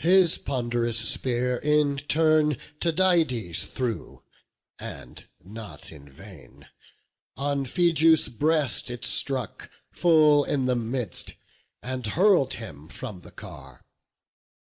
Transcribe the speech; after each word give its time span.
His 0.00 0.38
pond'rous 0.38 0.98
spear 0.98 1.58
in 1.58 1.96
turn 1.98 2.56
Tydides 2.80 3.64
threw, 3.66 4.24
And 4.80 5.24
not 5.40 5.92
in 5.92 6.08
vain; 6.10 6.66
on 7.36 7.66
Phegeus' 7.66 8.28
breast 8.28 8.90
it 8.90 9.04
struck, 9.04 9.70
Full 9.92 10.42
in 10.42 10.66
the 10.66 10.74
midst, 10.74 11.34
and 11.80 12.04
hurl'd 12.04 12.54
him 12.54 12.88
from 12.88 13.20
the 13.20 13.30
car. 13.30 13.84